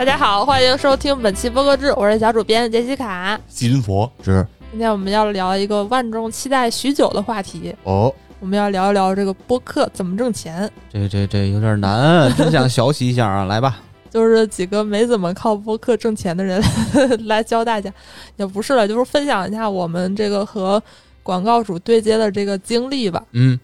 [0.00, 3.38] 大家好，欢迎收听本期播客志，我是小主编杰西卡。
[3.46, 10.70] 金佛是今天我们要聊一个万众期待许久的话题，哦，我们要聊一聊这个播客怎么挣钱。
[10.90, 13.44] 这这这有点难， 真想学习一下啊！
[13.44, 13.78] 来吧，
[14.08, 16.62] 就是几个没怎么靠播客挣钱的人
[17.28, 17.92] 来教大家，
[18.36, 20.82] 也不是了，就是分享一下我们这个和
[21.22, 23.22] 广告主对接的这个经历吧。
[23.32, 23.60] 嗯，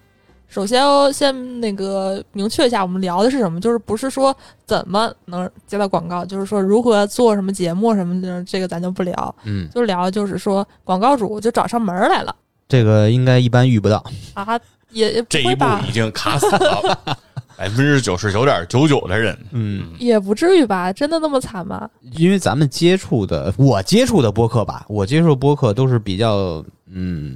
[0.49, 12.35] 首先哦先那个明确一下，我们聊的是什么，就是不是说怎么能接到广告，就是说如何做什么节目什么的，这个咱就不聊，嗯，就聊就是说广告主就找上门儿来了。
[12.67, 14.59] 这个应该一般遇不到，啊，
[14.91, 17.17] 也这一步已，经卡死了。
[17.57, 19.35] 百分之九十九点九九的人。
[19.51, 21.89] 嗯，也不至于吧，真的那么惨吗？
[22.11, 27.35] 因为咱们接触的，我接触的播客吧，我接触的播客都是比较嗯，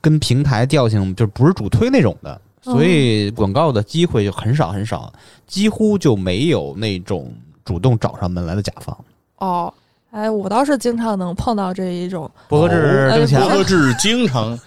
[0.00, 2.40] 跟平台调性就不是主推那种的，
[2.72, 5.12] 所以广告的机会就很少很少，
[5.46, 7.32] 几乎就没有那种
[7.64, 8.96] 主动找上门来的甲方。
[9.38, 9.72] 哦，
[10.10, 12.30] 哎，我倒是经常能碰到这一种。
[12.48, 14.58] 博客制挣钱博客制经常，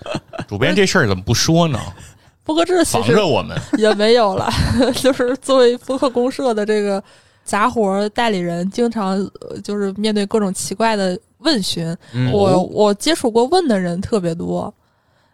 [0.48, 1.80] 主编这事儿怎么不说呢？
[2.44, 4.50] 博客制防着我们， 也没有了，
[4.96, 7.02] 就是作为博客公社的这个
[7.44, 14.74] 杂活儿代理人，经常呃就是面对各种奇怪的问询，嗯我我接触过问的人特别多，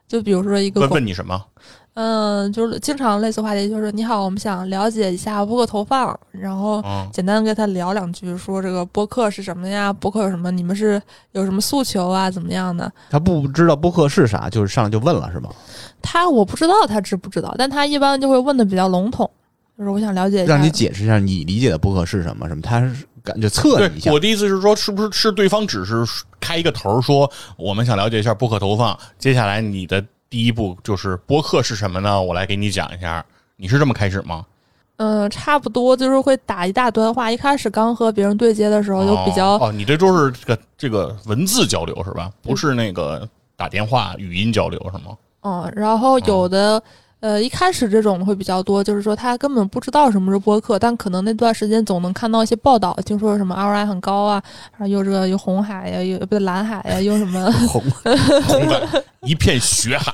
[0.07, 1.41] 就比如说一个问问你什么？
[1.99, 9.91] 嗯，就是经常类似话题，就是你好，我们想了解一下播客投放，然后嗯，简单跟他聊两句，说这个播客是什么呀？
[9.91, 10.51] 播客有什么？
[10.51, 12.29] 你们是有什么诉求啊？
[12.29, 12.91] 怎么样的？
[13.09, 15.49] 他不知道播客是啥，就是上来就问了是吗？
[15.99, 19.27] 他我不知道他知不知道，但他一般就会问的比较笼统，
[19.75, 22.47] 就是我想了解一下，让你解释一下你理解的播客是什么？
[22.47, 22.61] 什么？
[22.61, 24.19] 他是感觉测对你一下我。
[24.19, 26.05] 的意思是说，是不是是对方只是
[26.39, 32.21] 开一个头儿说我们想了解一下播客投放，接下来你的第一步就是播客是什么呢？
[32.21, 33.25] 我来给你讲一下。
[33.55, 34.45] 你是这么开始吗？
[34.97, 37.31] 嗯，差不多就是会打一大段话。
[37.31, 42.31] 一开始刚和别人对接的时候，就比较、哦，哦你这就是这个这个文字交流是吧？
[42.41, 45.17] 不是那个打电话语音交流是吗？
[45.41, 46.81] 嗯，然后有的。
[47.19, 54.41] 呃，一开始这种会比较多，就是说他根本不知道什么是播客，但可能那段时间总能看到一些报道，听说什么 ROI 很高啊，
[54.73, 57.81] 然后又这个有红海呀，有不对蓝海呀，又什么，红
[58.43, 60.13] 红的 一片血海，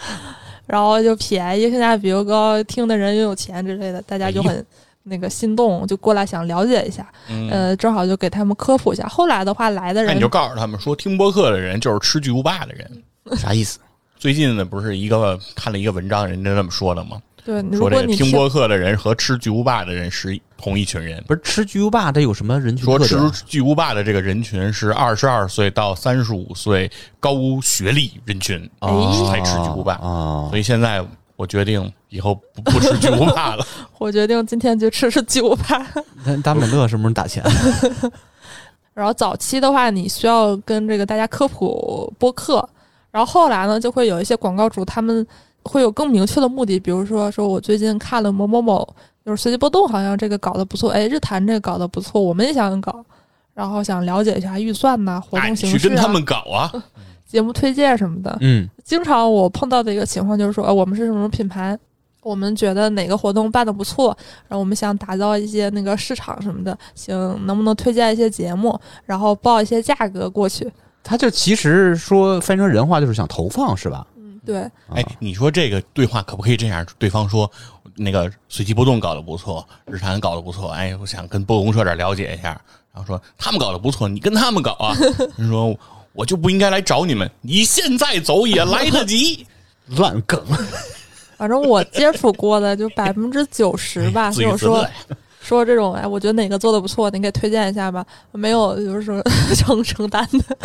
[0.66, 4.64] 然后就便宜，性价比又高，听的人又有钱之类的，大家就很
[5.02, 7.06] 那个心动，就过来想了解一下。
[7.28, 9.06] 嗯，呃，正好就给他们科普一下。
[9.06, 13.02] 后来的话，来的人那你就告诉他们说，听播客的人就是吃巨无霸的人。
[13.36, 13.78] 啥意思？
[14.18, 17.20] 最近呢，不是一个看了一个文章，人家这么说的吗？
[17.44, 21.22] 对，如说这个听播客的人和吃巨无霸的人是同一群人。
[21.26, 23.16] 不是吃巨无霸，这有什么人群说吃？
[23.46, 26.90] 巨无霸的这个人群是二十二岁到三十五岁
[27.20, 28.88] 高学历人群哎
[29.30, 31.02] 才吃巨无霸，啊所以现在
[31.36, 33.64] 我决定以后不 不吃巨无霸了。
[33.98, 35.86] 我决定今天就吃吃巨无霸。
[36.26, 37.42] 那达美乐什么时候打钱？
[38.92, 42.68] 然后早期的话，你需要跟这个大家科普播客，
[43.18, 45.26] 然后后来呢，就会有一些广告主他们
[45.64, 48.88] 会有更明确的目的，比如说说我最近看了某某某，
[49.26, 53.04] 就是随机波动，好像这个搞得不错，哎，日坛这个搞得不错，我们也想搞，
[53.54, 56.70] 然后想了解一下预算呐、活动形式啊、去跟他们搞啊！
[57.26, 58.38] 节目推荐什么的。
[58.40, 61.76] 嗯，经常我碰到的一个情况就是说，呃，我们是什么品牌，
[62.22, 70.70] 我们觉得哪个活动办的不错，然后我们想打造一些那个市场什么的，行，能不能推荐一些节目，然后报一些价格过去？
[71.08, 74.06] 他就其实说翻成人话就是想投放是吧？
[74.16, 74.58] 嗯，对，
[74.94, 76.86] 哎啊，你说这个对话可不可以这样？
[76.98, 77.50] 对方说
[77.96, 82.60] 那个随机波动搞得不错，日坛搞得不错，哎，我想跟波公社这儿了解一下。
[82.92, 84.94] 然后说他们搞得不错，你跟他们搞啊。
[85.36, 85.74] 你说
[86.12, 89.46] 我就不应该来找你们，你现在走也来得及。
[89.96, 90.44] 烂梗，
[91.38, 94.86] 反正我接触过的就百分之九十吧， 就是说。
[95.48, 98.04] 说这种，哎，我觉得哪个做的不错，你给推荐一下吧。
[98.32, 99.22] 没有，就是说
[99.56, 100.56] 承承担的。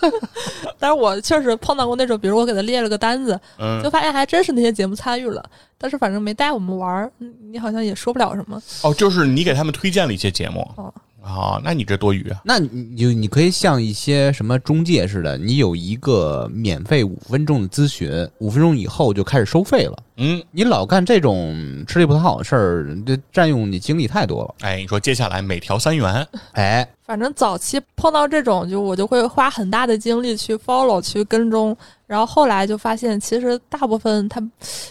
[0.78, 5.42] 但是我确实碰到过那种，比如我给他列了个单子，嗯就，发现还真是那些节目参与了，
[5.78, 8.60] 但是反正没带我们玩儿，嗯你好像也说不了什么。
[8.82, 10.60] 哦，就是你给他们推荐了一些节目。
[10.76, 10.92] 哦
[11.24, 12.40] 哦，那你这多余啊。
[12.44, 19.96] 那你就你可以像一些什么中介似的，你有一个免费五分钟的咨询，五分钟以后就开始收费了。
[20.24, 24.54] 嗯，你老干这种吃力不讨好的事儿，这占用你精力太多了。
[24.60, 31.76] 哎，你说接下来每条三元，哎，反正早期碰到这种，就我就会花很大的精力去 follow 去跟踪，
[32.06, 34.40] 然后后来就发现，其实大部分他，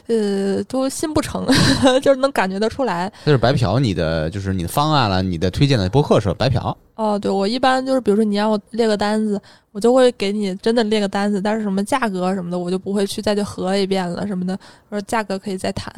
[0.08, 1.48] 呃，都心不成，
[2.04, 3.10] 就是能感觉得出来。
[3.26, 6.76] 就是白嫖你的，就是你的方案了，你的推荐的播客是白嫖。
[6.96, 9.42] 哦，对我一般就是，比如说你让我列个单子，
[9.72, 14.58] 我就会给你真的列个单子，但是什么价格什么的，我就不会去再去核一遍了什么的，
[14.90, 15.94] 我说价格可以再谈。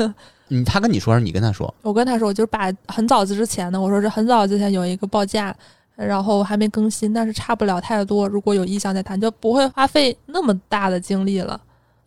[0.48, 1.72] 嗯，他跟你说还是你跟他说？
[1.82, 5.54] 我跟他说，我就是把很早之前的，我说是很早之前有一个报价，
[5.96, 8.28] 然后还没更新，但是差不了太多。
[8.28, 11.60] 如果有意向再谈，就不会花费那么大的精力了。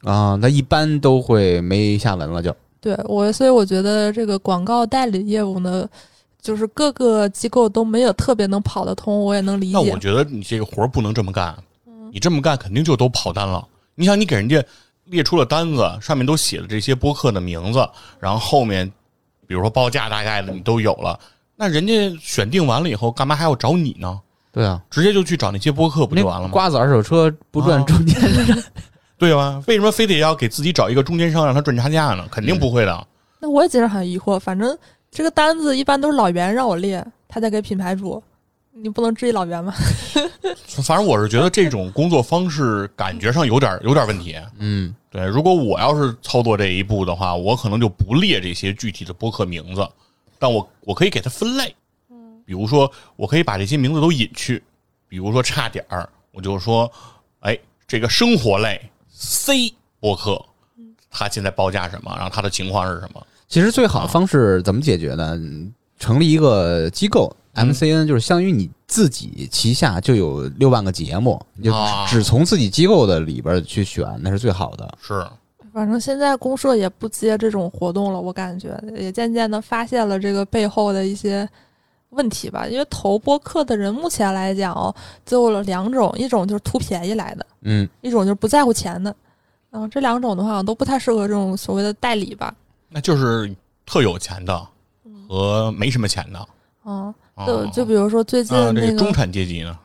[0.03, 2.55] 啊，那一般都会没下文了就。
[2.79, 5.85] 对我，所以我觉得这个广告代理业务呢，
[6.41, 9.97] 就是各个机构都没有特别能跑得通，我也能理解那我。
[9.99, 11.55] 觉得你这个活儿不能这么干，
[12.11, 13.67] 你这么干肯定就都跑单了。
[13.95, 14.63] 你想，你给人家
[15.05, 17.87] 列出了单子，上面都写了这些播客的名字，
[18.19, 18.89] 然后后面
[19.45, 21.19] 比如说报价大概的你都有了，
[21.55, 24.19] 那人家选定完了以后，干嘛还要找你呢？
[24.51, 26.53] 对啊，直接就去找那些播客不就完了吗？
[26.53, 28.57] 瓜子二手车不赚啊中间商。
[29.19, 29.61] 对吧？
[29.67, 32.25] 为什么非得要给自己找一个中间商让他赚差价呢？
[32.31, 33.07] 肯定不会的。
[33.41, 34.77] 那我也觉得很疑惑，反正
[35.11, 38.21] 这个单子一般都是老袁让我列，他在给品牌主，
[38.71, 39.73] 你不能质疑老袁吗？
[40.83, 44.35] 反正我是觉得这种工作方式感觉上有点有点问题。
[44.57, 49.87] 嗯，对，如果我要是操作这一步的话，我可能就不列这些具体的播客名字，
[50.37, 51.75] 但我我可以给它分类。
[52.45, 54.63] 比如说，我可以把这些名字都隐去，
[55.07, 56.91] 比如说差点儿，我就说，
[57.41, 57.57] 哎，
[57.87, 60.43] 这个生活类 C 播客，
[61.11, 63.23] 它现在报价什么，然后它的情况是什么？
[63.49, 65.35] 其实最好的方式怎么解决呢？
[65.35, 74.89] 嗯成立一个机构嗯，MCN 就是相当于你自己旗下就有六万个节目，你就啊只从自己机构的里边去选，那是最好的。
[75.01, 75.27] 是，
[75.73, 81.45] 反正现在公社也不接这种活动了，我感觉也渐渐的发现了这个背后的一些
[82.11, 82.65] 问题吧。
[82.65, 89.13] 因为投播客的人目前来讲哦，就有两种，一种就是图便宜来的，嗯，一种就是不在乎钱的。
[89.71, 92.55] 嗯，这两种的话都不太适合这种所谓的代理吧。
[92.89, 93.53] 那就是
[93.85, 94.67] 特有钱的
[95.27, 96.47] 和没什么钱的。
[96.85, 99.77] 嗯，哦就就比如说最近啊，这那个个中产阶级呢？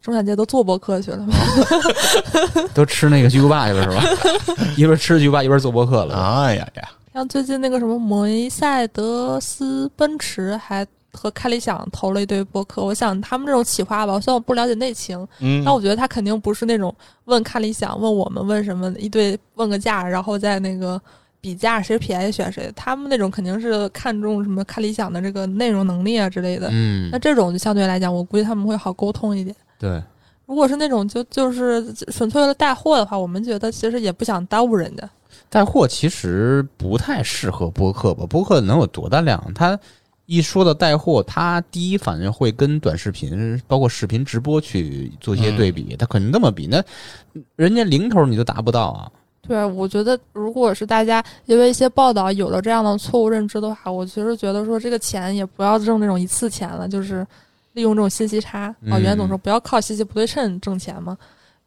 [0.00, 1.26] 中产阶级都做博客去了，
[2.72, 4.64] 都吃那个巨无霸去了是吧？
[4.76, 6.14] 一边吃巨无霸一边做博客了。
[6.14, 16.94] 哎呀呀，像最近那个什么梅赛德斯奔驰还和开理想投了一堆博客，我想他们这种企划吧，虽然我不了解内情，嗯，但我觉得他肯定不是那种
[17.24, 21.00] 问开理想、问我们问什么一堆问个价，然后再那个
[21.40, 22.72] 比价谁便宜选谁。
[22.74, 26.68] 他们那种肯定是看重什么看理想的这个内容能力啊之类的。
[26.72, 29.54] 嗯那，这种就相对来讲，我估计他们会好沟通一点。
[29.78, 30.02] 对，
[30.46, 35.08] 如果是那种就就是纯粹为了带货的话，我们觉得其实也不想耽误人家。
[35.48, 38.26] 带货其实不太适合播客吧？
[38.26, 39.40] 播客能有多大量？
[39.54, 39.78] 他
[40.24, 46.82] 一说到带货，他第一反应会跟短视频，包括视频直播去做一些对比，它肯定这么比，那
[47.54, 49.10] 人家零头你都达不到啊。
[49.46, 57.26] 对，我觉得如果是大家因为一些报道有了这样的错误认知的话，我其实觉得说这个钱也不要挣这种一次钱了，就是
[57.74, 58.74] 利用这种信息差。
[58.90, 61.16] 啊，袁总说不要靠信息不对称挣钱嘛，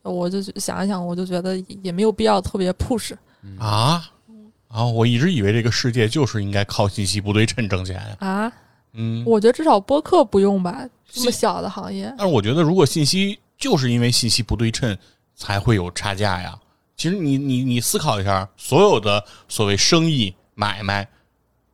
[0.01, 3.13] 我就想一想，我就觉得也没有必要特别 push。
[3.57, 4.03] 啊
[4.67, 4.85] 啊！
[4.85, 8.17] 我一直以为这个世界就是应该靠信息不对称挣钱呀。
[8.19, 8.51] 啊，
[8.93, 12.13] 嗯，我觉得至少播客不用吧，这么小的行业。
[12.17, 14.97] 但是我觉得，如果信息就是因为信息不对称
[15.35, 16.59] 才会有差价呀。
[16.99, 21.07] 其实你你你思考一下，所有的所谓生意、买卖、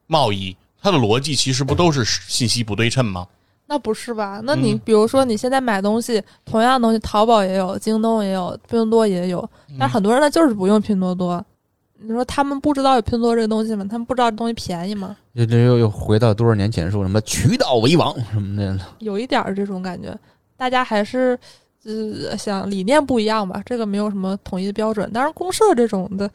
[0.06, 3.25] 贸易，它的逻辑其实不都是信息不对称吗？
[3.66, 4.39] 那不是吧？
[4.44, 9.39] 那你嗯比如说你现在买东西，同样的东西，淘宝也有，京东也有，拼多多也有，
[9.70, 11.44] 嗯但很多人他就是不用拼多多。
[11.98, 13.84] 你说他们不知道有拼多多这个东西吗？
[13.89, 15.17] 他们不知道这东西便宜吗？
[15.34, 20.15] 这这又又回到多少年前说什么渠道为王什么的，有一点儿这种感觉，
[20.55, 21.36] 大家还是
[21.86, 25.10] 呃想理念不一样吧，这个没有什么统一的标准。
[25.13, 26.30] 当然，公社这种的，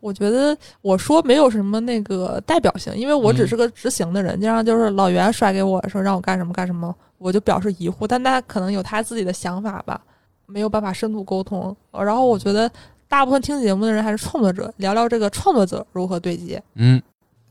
[0.00, 10.00] 我觉得我说没有什么那个代表性，因为我只是个执行的人，经常就是老袁甩给我说让我干什么干什么，我就表示疑惑，但他可能有他自己的想法吧，
[10.46, 11.74] 没有办法深度沟通。
[11.92, 12.70] 呃然后我觉得
[13.08, 16.60] 大部分听节目的人还是创作者，聊聊这个创作者如何对接。
[16.74, 17.00] 嗯，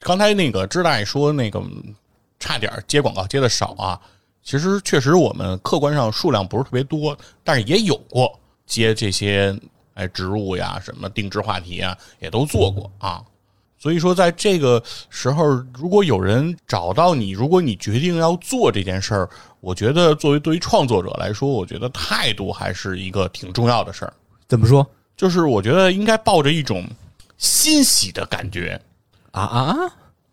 [0.01, 1.95] 刚才那个知大爷说那个嗯
[2.37, 3.99] 差点接广告接的少啊，
[4.45, 9.53] 其实确实我们客观上数量不是特别多，但是也有过接这些
[9.95, 13.21] 哎植入呀、什么定制话题啊，也都做过啊。
[13.77, 24.13] 所以说，在这个时候，如果有人找到你，如果你决定要做这件事儿，我觉得作为对于创作者来说，我觉得态度还是一个挺重要的事儿。
[24.47, 24.87] 怎么说
[25.17, 26.83] 就是我觉得应该抱着一种
[27.37, 28.79] 欣喜的感觉，
[29.31, 29.75] 啊啊？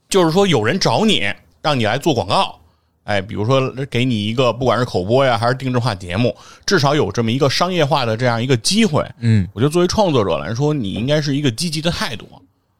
[0.08, 1.30] 就是说有人找你，
[1.62, 2.58] 让你来做广告，
[3.04, 9.04] 哎，比如说给你一个不管是口播呀，还是定制化节目，至少有这么一个商业化的这样一个机会。
[9.18, 12.28] 嗯，我觉得作为创作者来说，你应该是一个积极的态度。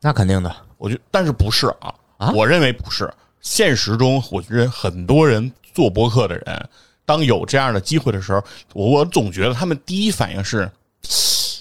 [0.01, 0.55] 那肯定的。
[0.79, 1.95] 我觉得，但是不是啊？
[2.19, 3.13] 啊我认为不是。
[3.41, 6.69] 现实中，我觉得很多人做播客的人，
[7.05, 10.71] 当有这样的机会的时候，我我总觉得他们第一反应是，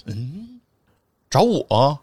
[0.06, 0.60] 嗯，
[1.28, 1.98] 找我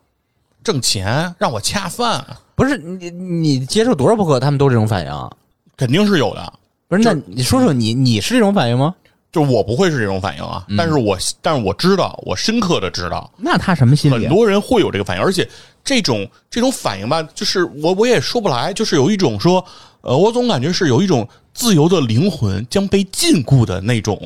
[0.62, 2.26] 挣钱，让我恰饭，
[2.56, 5.32] 不是你你接触多少播客，他们都这种反应啊？
[5.80, 6.54] 肯定是有的。
[6.90, 8.94] 不是，那你说说你你是这种反应吗？
[9.32, 14.30] 就我不会是这种反应啊，但是我但是我知道，我深刻的知道，那他什么心很理啊？
[14.30, 15.48] 多人会有这个反应，而且
[15.84, 19.64] 这种这种反应吧，就是我我也说不来，就是有一种说，
[20.02, 24.20] 呃，我总感觉是有一种自由的灵魂将被禁锢的那种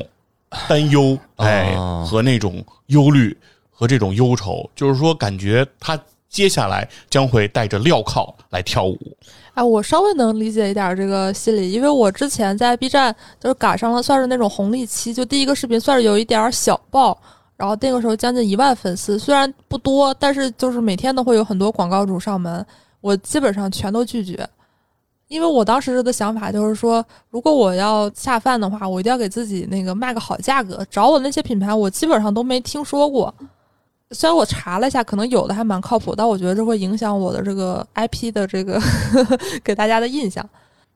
[0.66, 3.36] 担忧，哎，哦和那种忧虑
[3.70, 8.98] 和这种忧愁，就是说感觉他接下来将会带着镣铐来跳舞，
[9.54, 17.16] 哎，我稍微能理解一点这个心理，因为我之前在 B 站就是赶上了算是那种红利期，就第一个视频算是有一点小爆，
[17.56, 22.66] 然后那个时候将近一万粉丝，虽然不多，但是就是每天都会有很多广告主上门，
[23.00, 24.48] 我基本上全都拒绝。
[25.28, 30.84] 因为我当时的想法就是说，如果我要下饭的话，我一定要给自己那个卖个好价格。
[30.90, 33.32] 找我那些品牌，我基本上都没听说过。
[34.10, 38.80] 虽然我查了一下，可能有的还蛮靠谱，但我觉得这会影响我的这个 IP 的这个
[39.64, 40.48] 给大家的印象。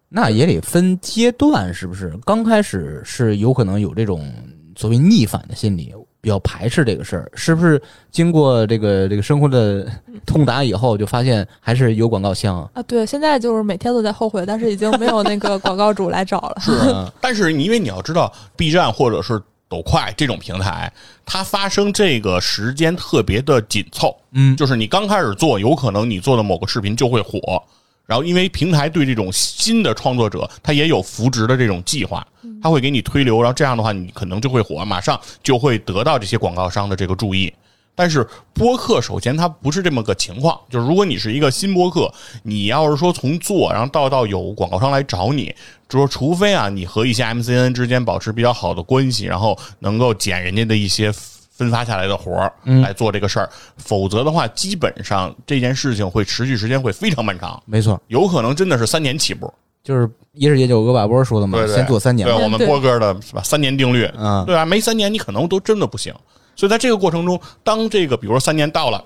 [0.08, 2.12] 那也得分阶段，是不是？
[2.24, 4.32] 刚开始是有可能有这种
[4.76, 7.80] 所谓逆反的心理，比较排斥这个事儿，是不是？
[8.10, 9.86] 经过这个这个生活的
[10.24, 12.70] 痛打以后，就发现还是有广告箱啊。
[12.74, 16.56] 啊，对，现在就是每天都在后悔，但是已经没有那个广告主来找了。
[16.60, 20.92] 是啊， 但是你因为你要知道，B 站或者是抖快这种平台，
[21.26, 24.16] 它发生这个时间特别的紧凑。
[24.32, 27.62] 嗯就是你刚开始做，有可能你做的某个视频就会火。
[28.06, 32.26] 然后，因为平台对这种新的创作者，它也有扶植的这种计划，
[32.62, 37.52] 它会给你推流，然后这样的话，你可能就会火，马上就会得到这些广告商的这个注意。
[37.98, 38.24] 但是
[38.54, 42.08] 播客首先它不是这么个情况，就是如果你是一个新播客，
[42.44, 45.52] 你要是说从做，然后到到有广告商来找你，
[45.88, 51.12] 就说除非啊你和一些 MCN 之间保持比较好的关系，然后能够捡人家的一些
[51.50, 52.52] 分发下来的活儿
[52.82, 59.52] 来做这个事儿，否则的话，基本上这件事情会持续时间会非常漫长，没错，有可能真的是三年起步。
[59.82, 62.28] 就是一是也就有个瓦波说的嘛，对对先做三年。
[62.28, 63.42] 对我们波哥的是吧？
[63.42, 64.64] 三年定律，嗯对吧？
[64.64, 66.14] 没三年你可能都真的不行。
[66.58, 69.04] 所以在这个过程中，当这个比如说三年到了，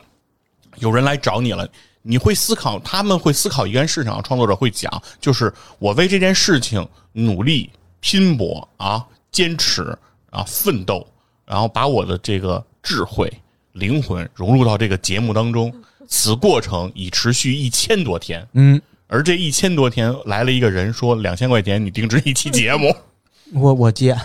[0.79, 1.69] 有人来找你了，
[2.01, 4.91] 你会思考，他们会思考一件事情啊，创作者会讲，
[5.21, 7.69] 就是我为这件事情努力
[8.01, 9.95] 拼搏啊，坚持
[10.31, 11.07] 啊，奋斗，
[11.45, 13.31] 然后把我的这个智慧、
[13.73, 15.71] 灵魂融入到这个节目当中，
[16.09, 18.49] 此过程已持续一千多天。
[18.55, 22.97] 嗯，而这一千多天来了一个人说两千块钱你定制一期节目，
[23.55, 24.17] 我我接，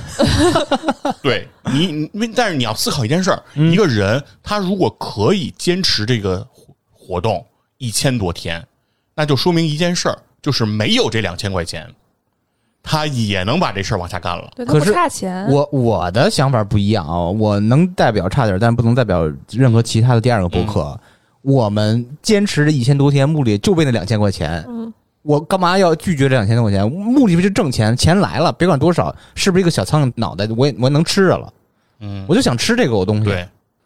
[1.22, 7.46] 对你，你因为但是你要思考一件事儿，一个人他如果可以坚持这个活活动
[7.78, 8.66] 一千多天，
[9.16, 11.88] 那就说明一件事儿，就是没有这两千块钱，
[12.82, 14.50] 他也能把这事儿往下干了。
[14.56, 15.46] 对，他不可是差钱。
[15.50, 20.98] 我我的想法不一样啊，我能代表差点，但不能代表任何其他的第二个博客。
[21.42, 24.66] 我们坚持这一千多天，目的就为那两千块钱。
[24.68, 24.94] 嗯，
[25.28, 26.90] 我干嘛要拒绝这两千多块钱？
[26.90, 27.96] 目的不就挣钱？
[27.98, 31.54] 钱来了，别管多少，是不是一个小苍蝇脑袋，我也我也能吃着了。
[32.00, 33.46] 嗯，我就想吃这个东西。，对，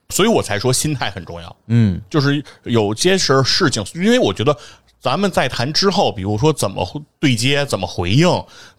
[0.09, 1.55] 所以我才说心态很重要。
[1.65, 4.55] 嗯就是有些时候事情，因为我觉得
[4.99, 6.87] 咱们在谈之后，比如说怎么
[7.19, 8.29] 对接、怎么回应、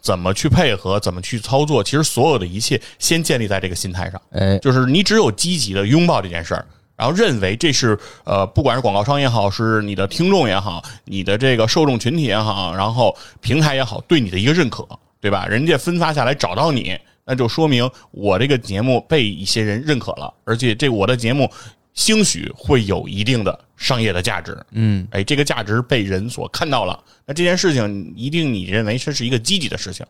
[0.00, 4.22] 怎么去配合、怎么去操作，其实所有的一切先建立在这个心态上。
[4.30, 6.64] 哎，就是你只有积极的拥抱这件事儿，
[6.96, 14.86] 然后认为这是呃，不管是广告商也好，是你的听众也好，你的这个受众群体也好，然后平台也好，对你的一个认可，
[15.20, 15.46] 对吧？
[15.46, 21.50] 人家分发下来找到你，那就说明我这个节目被一些人认可了，而且这我的节目
[21.94, 24.56] 兴许会有一定的商业的价值。
[24.70, 30.04] 嗯，哎，这个价值被人所看到了，那这件事情一定你认为这是一个积极的事情，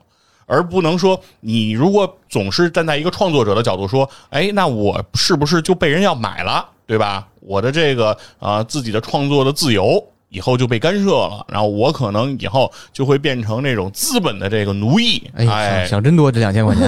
[0.47, 7.27] 而不能说你如果总是站在一个创作者的角度说，哎，那我是不是就被人要买了，对吧？
[7.41, 16.87] 我的这个啊、呃自己的创作的自由以后就被干涉了，然后我可能以后就会变成那种资本的这个奴役，哎，想想真多，这两千块钱。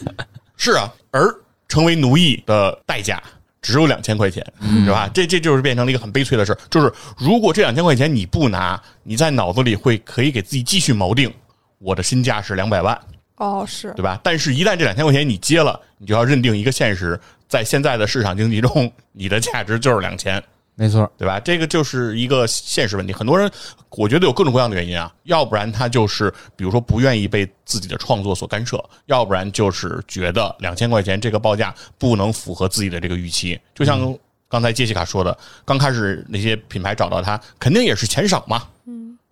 [0.56, 1.30] 是啊，而
[1.68, 3.22] 成为奴役的代价
[3.60, 4.42] 只有两千块钱，
[4.86, 5.06] 是吧？
[5.12, 6.56] 这这就是变成了一个很悲催的事。
[6.70, 11.30] 就是如果这两千块钱你不拿，你在脑子里会可以给自己继续锚定，
[11.78, 12.98] 我的身价是两百万，
[13.42, 14.20] 哦，是对吧？
[14.22, 17.18] 但是，一旦这两千块钱你接了，你就要认定一个现实，
[17.48, 20.40] 在现在的市场经济中，你的价值就是两千。
[20.76, 21.40] 没错，对吧？
[21.40, 23.12] 这个就是一个现实问题。
[23.12, 23.50] 很多人，
[23.90, 33.60] 我觉得有各种各样的原因啊，要不然他就是比如说不愿意被自己的创作所干涉，要不然就是觉得两千块钱这个报价不能符合自己的这个预期。
[33.74, 34.16] 就像
[34.48, 38.68] 刚才杰西卡说的，刚开始那些品牌找到他，肯定也是钱少嘛，嗯，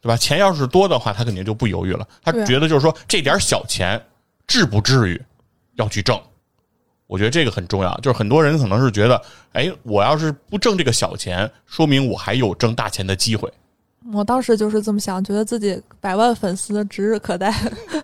[0.01, 0.17] 对吧？
[0.17, 2.07] 钱要是多的话，他肯定就不犹豫了。
[2.23, 4.01] 他觉得就是说这点小钱，
[4.47, 5.23] 至不至于
[5.75, 6.21] 要去挣。
[7.07, 9.21] 我觉得这个很重要，就是很多人可能是觉得，
[9.53, 13.53] 哎，我要是不挣这个小钱，说明我还有挣大钱的机会。
[14.15, 17.53] 我当时就是这么想，觉得自己百万粉丝指日可待。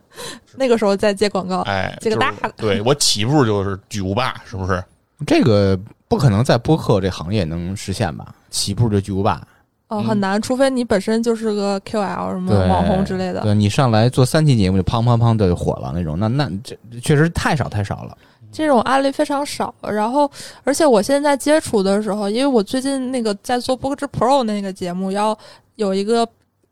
[0.59, 4.83] 那个时候再接广告，哎，接个就是大的对我起步就是巨无霸，是不是？
[5.27, 8.35] 这个不可能在播客这行业能实现吧？
[8.51, 9.47] 起步就巨无霸，
[9.89, 13.41] 哦，嗯很难，除非你本身就是个 KOL 什么网红之类的。
[13.43, 18.17] 对你上来做三期节目就砰砰砰的就火了那种，那那这确实太少太少了。
[18.51, 19.75] 这种案例非常少。
[19.83, 20.31] 然后，
[20.65, 25.37] 而且我现在接触的时候，因为我最近那个在做播客之 Pro 那个节目，要
[25.75, 26.27] 有一个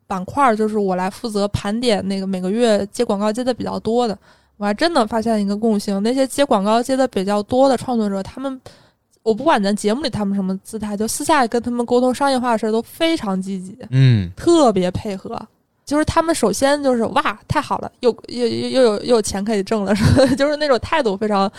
[0.06, 4.16] 板块儿，就是我来负责盘点那个每个月接广告接的比较多的。
[4.56, 8.59] 我还真的发现一个共性，那些接广告接的比较多的创作者，他们
[9.25, 15.37] 我不管咱节目里他们什么姿态，就私下跟他们沟通商业化的事儿都非常积极，嗯，特别配合。
[15.85, 20.26] 就是他们首先就是哇，太好了，又又又又有又有钱可以挣了，是吧？
[20.37, 21.50] 就是那种态度非常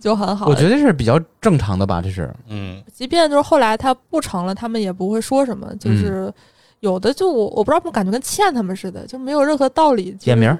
[0.00, 0.46] 就很好。
[0.46, 2.32] 我觉得是比较正常的吧，这是。
[2.48, 5.66] 嗯，即便就是后来他不成了，他们也不会说什么。
[5.70, 6.32] 嗯就是
[6.80, 10.12] 有的就我我不知道，怎么感觉跟欠他们似的，就没有任何道理。
[10.20, 10.58] 点名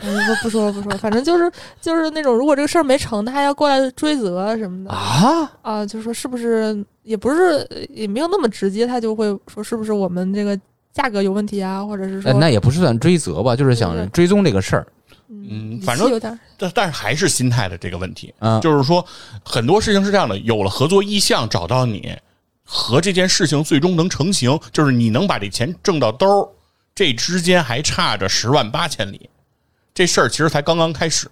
[0.00, 10.58] 不不说了不说了，反正就是就是那种，如果这个事儿没成，他还要过来追责什么的啊，啊，就说是不是也不是也没有那么直接，他就会说是不是我们这个
[10.92, 14.86] 价格有问题啊，或者是说呃那也不是算追责吧，就是想追踪这个事儿。
[15.28, 16.18] 嗯，反正
[16.58, 19.04] 但但是还是心态的这个问题，嗯，就是说
[19.44, 22.12] 很多事情是这样的，有了合作意向找到你，
[22.64, 26.48] 和这件事情最终能成型，就是你能把这钱挣到兜儿，
[26.96, 29.29] 这之间还差着十万八千里，
[30.00, 31.28] 这事儿其实才刚刚开始。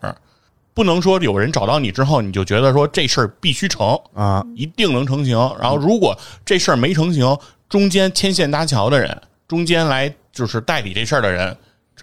[0.75, 5.39] 不能说有人找到你之后，你就觉得说这事儿必须成，啊，一定能成型。
[5.59, 7.35] 然后如果这事儿没成型，
[7.67, 11.57] 中间牵线搭桥的人，中间来就是代理这事儿的人，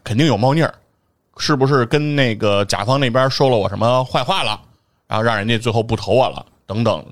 [0.04, 0.74] 肯定有猫腻儿，
[1.38, 4.60] 是不是跟那个甲方那边说了我什么坏话了，
[5.06, 7.06] 然后让人家最后不投我了，等等。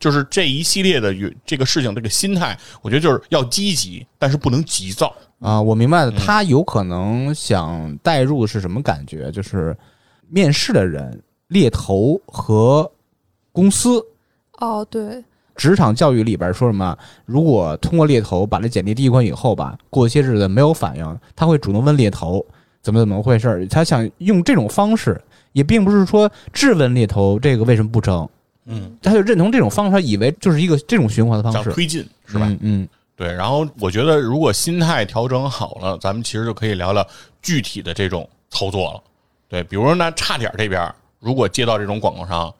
[0.00, 1.14] 就是这一系列的
[1.46, 5.14] 这个事情这个心态，我觉得就是要积极，但是不能急躁。
[5.38, 9.30] 啊，我明白了，他有可能想带入的是什么感觉？
[9.30, 9.76] 就是
[10.28, 12.90] 面试的人、猎头和
[13.52, 14.02] 公司。
[14.58, 15.22] 哦，对，
[15.54, 16.96] 职场教育里边说什么？
[17.26, 22.44] 如果通过猎头把这简历第一关以后吧，过些日子没有反应，他会主动问猎头
[22.80, 23.66] 怎么怎么回事儿。
[23.66, 25.20] 他想用这种方式，
[25.52, 28.26] 也并不是说质问猎头这个为什么不成，
[28.64, 32.46] 嗯，他就认同这种方式，他以为就是一个这种循环的方式，想推进是吧？
[32.48, 37.04] 嗯嗯，对，然后我觉得如果心态调整好了，咱们其实就可以聊聊
[37.40, 39.02] 具体的这种操作了。
[39.48, 42.52] 对，比如说那差点这边，如果接到这种广告商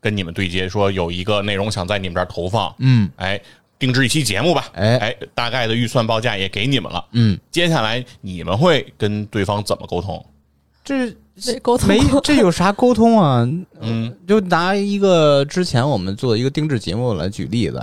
[0.00, 3.40] 跟你们对接，说有一个内容想在你们这儿投放，嗯，哎，
[3.78, 10.24] 定制一期节目吧，哎哎，大概的预算报价也给你们了，嗯，接下来你们会跟对方怎么沟通？
[10.84, 13.48] 这这沟通没这有啥沟通啊？
[13.80, 17.82] 嗯就拿一个之前我们做一个定制节目来举例子，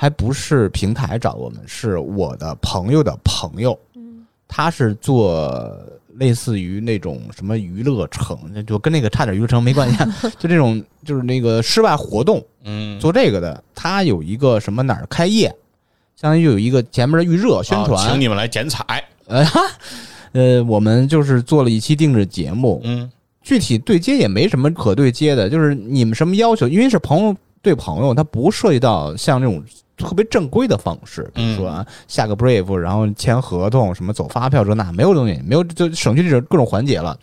[0.00, 4.24] 还不是平台找我们，是我的朋友的朋友，嗯。
[4.46, 5.76] 他是做
[6.14, 15.48] 类似于那种什么娱乐城，就跟那个差点娱乐城没关系啊， 就这种就是那个室外活动嗯，做这个的，他有一个什么哪儿开业，
[16.14, 19.60] 相当于有一个前面的预热宣啊传，请你们来剪彩，呃哈，
[20.30, 23.10] 呃，我们就是做了一期定制节目，嗯。
[23.40, 29.64] 具体对接也没什么可对接的，就是你们什么要求，因为是朋友对朋友，他不涉及到像这种
[29.98, 37.18] 特别正规的方式，比如说啊，下个 brief，然后签合同，什么走发票这那，没有东西，没有就省去这种各种环节了。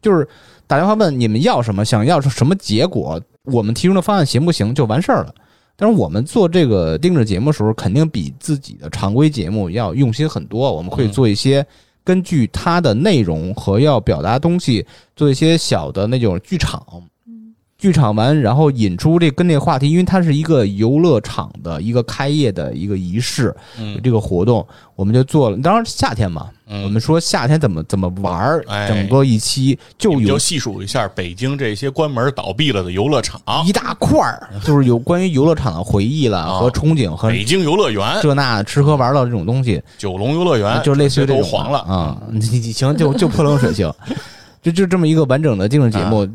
[0.00, 0.26] 就是
[0.66, 5.34] 打电话问你们要什么，想要什么结果，我们提出的方案行不行，就完事儿了。
[5.76, 10.70] 但是我们做这个定制节目的时候，肯定比自己的常规节目要用心很多。
[10.72, 11.66] 我们会做一些
[12.04, 16.82] 根据它的内容和要表达东西，做一些小的那种剧场。
[17.80, 23.98] 剧场完，然后引出这跟这个话题，因为它是一个游乐场的一个开业的一个仪式，嗯。
[24.04, 24.64] 这个活动
[24.94, 25.56] 我们就做了。
[25.58, 28.86] 当然夏天嘛，嗯，我们说夏天怎么怎么玩儿，哎。
[28.86, 36.58] 整个一期就有你就细数一下北京这些关门倒闭了的游乐场，一大块儿，就是有关于游乐场的回忆了啊。
[36.58, 41.78] 和憧憬和北京游乐园、这那吃喝玩乐这种东西，九龙游乐园，就类似于这种都黄了。
[41.80, 42.20] 啊。
[42.30, 43.90] 你你行就就泼冷水行，
[44.62, 46.28] 就就这么一个完整的定制节目。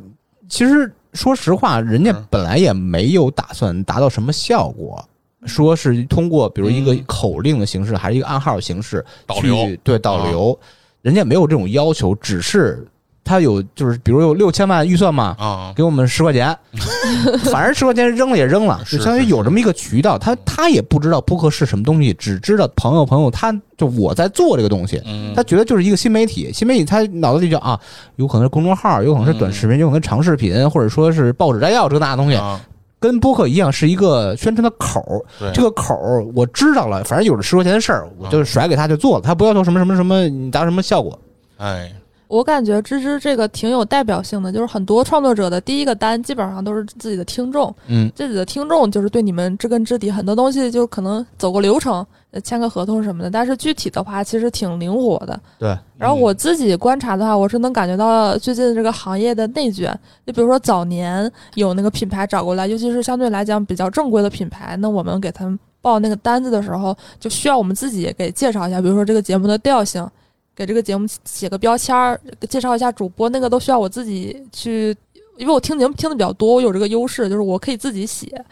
[0.47, 2.27] 其实说实话，人家嗯。
[2.29, 5.03] 本来也没有打算达到什么效果，
[5.45, 7.03] 说是通过比如一个嗯。
[7.07, 9.77] 口令的形式，还是一个暗号形式去导流。
[9.83, 10.59] 对导流，
[11.01, 12.85] 人家没有这种要求，只是
[13.25, 16.55] 他有就是比如有六千万预算嘛，啊，给我们十块钱，
[17.51, 20.17] 反正十块钱扔了也扔了，就相当于有这么一个渠道。
[20.17, 26.53] 他他也不知道播客是什么东西，只知道朋友朋友，他就我在做这个东西，嗯他觉得就是一个新媒体。
[26.53, 27.77] 新媒体他脑子里就啊，
[28.17, 32.61] 有可能是公众号，有可能是短视频，有可能是长视频，或者说是报纸摘要这个那的东西，啊，
[32.99, 35.51] 跟播客一样，是一个宣传的口儿。
[35.51, 41.17] 这个口儿我知道了，反正有了十块钱的事儿，我就甩给他就做了，他不要求什么什么什么，你达什么效果。
[41.57, 41.91] 哎，
[42.27, 55.39] 我感觉芝芝这个挺有代表性的，就是很多创作者的第一个单基本上都是自己的听众，嗯，自己的听众就是对你们知根知底，很多东西就可能走个流程，呃签个合同什么的，但是具体的话其实挺灵活的。
[55.59, 59.97] 对，然后我自己观察的话，我是能感觉到最近这个行业的内卷。
[60.25, 70.07] 就比如说早年有那个品牌找过来，尤其是相对来讲比较正规的品牌，那我们给他们报那个单子的时候，就需要我们自己给介绍一下，比如说这个节目的调性，
[70.55, 74.95] 给这个节目写个标签儿，介绍一下主播，那个都需要我自己去，
[75.37, 78.43] 因为我听节目听的比较多，我有这个优势，就是我可以自己写。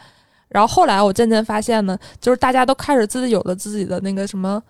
[0.48, 4.62] 然后后来我渐渐发现呢，就是大家都开始自己有了自己的那个什么，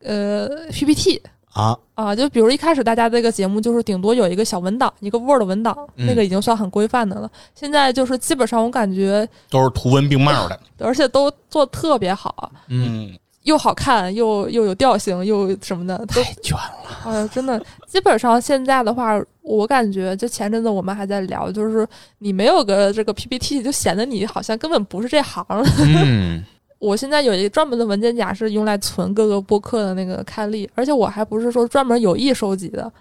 [0.00, 1.20] 呃 PPT
[1.52, 7.28] 啊，啊，就比如一开始大家这个节目就是顶多有一个小文档，一个 Word 文档，嗯那个已经算很规范的了。
[7.54, 10.60] 现在就是基本上我感觉，都是图文并茂的。
[10.78, 17.00] 而且都做得特别好，嗯，嗯，又好看又又有调性又什么的，太卷了。
[17.04, 25.42] 哎呀，真的，基本上现在的话，我感觉就前阵子我们还在聊，就是你没有个这个 PPT，就显得你好像根本不是这行。
[25.80, 26.44] 嗯，
[26.78, 32.92] 我现在有一个专门的文件夹是用来存各个播客的那个刊例，而且我还不是说专门有意收集的，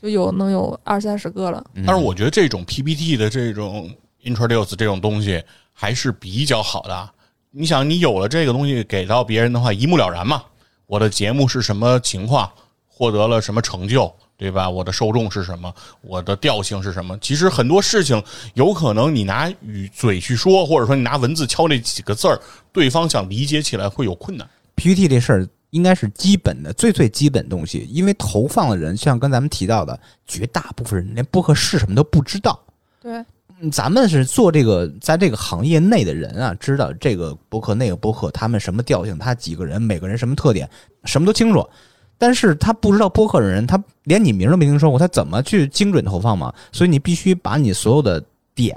[0.00, 1.62] 就有能有二三十个了。
[1.74, 3.90] 嗯但是我觉得这种 PPT 的这种
[4.24, 5.42] introduce 这种东西
[5.74, 7.10] 还是比较好的。
[7.52, 10.42] 你想，你有了这个东西给到别人的话，一目了然嘛。
[10.86, 12.48] 我的节目是什么情况，
[12.86, 14.70] 获得了什么成就，对吧？
[14.70, 17.18] 我的受众是什么，我的调性是什么？
[17.18, 18.22] 其实很多事情
[18.54, 22.40] 有可能你拿语嘴去说，或者说你拿文字敲那几个字儿，
[22.72, 24.48] 对方想理解起来会有困难。
[24.76, 32.60] PPT 这事儿应该是基本的最最基本东西，因为投放的人，像跟咱们提到的，绝大部分人连播客是什么都不知道。
[33.00, 33.26] 对，嗯
[33.70, 40.68] 咱们是做这个，在这个行业内的人啊，知道这个播客那个播客他们什么调性，他几个人，每个人什么特点，
[41.04, 41.68] 什么都清楚。
[42.16, 46.52] 但是他不知道播客的人，他连你名都没听说过，他怎么去精准投放嘛？
[46.70, 48.22] 所以你必须把你所有的
[48.54, 48.76] 点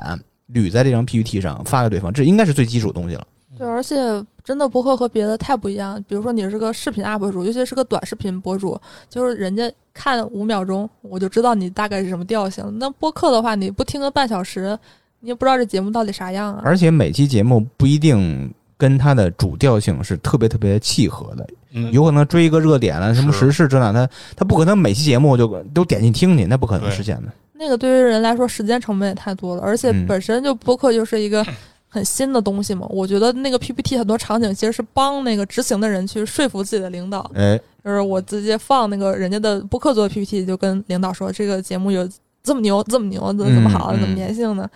[0.53, 3.27] 捋在这张 PPT 上发给对方，这应该是最基础的东西了。
[3.57, 3.95] 对，而且
[4.43, 6.03] 真的播客和别的太不一样。
[6.07, 12.65] 比如说你是个视频 UP 主，尤其是个短视频博主，就是人家看五秒钟，我就知道你大概是什么调性。
[12.79, 14.77] 那播客的话，你不听个半小时，
[15.19, 16.61] 你也不知道这节目到底啥样啊。
[16.63, 27.31] 而且每期节目不一定跟它的主调性是特别特别契合的，嗯，有可能追一个热点了，什么时事这那，他他不可能每期节目就都点进听去，那不可能实现的。
[27.53, 31.45] 那个对于人来说，时间成本也太多了，而且嗯本身就播客就是一个
[31.93, 32.87] 很新的东西嘛。
[32.89, 42.09] 我觉得那个 PPT 很多场景其实是帮那个执行的人去说服自己的领导，哎，就是我直接放那个人家的播客做的 PPT，就跟领导说这个节目有
[42.41, 44.67] 这么牛，这么牛，怎么怎么好，怎么粘性的，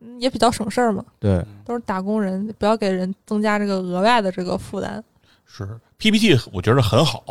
[0.00, 1.02] 嗯也比较省事儿嘛。
[1.18, 5.02] 对，都是打工人，不要给人增加这个额外的这个负担。
[5.46, 7.22] 是 PPT，我觉得很好，